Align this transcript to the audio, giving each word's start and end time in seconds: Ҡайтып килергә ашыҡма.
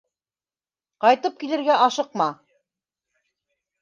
Ҡайтып 1.05 1.37
килергә 1.43 1.75
ашыҡма. 1.89 2.31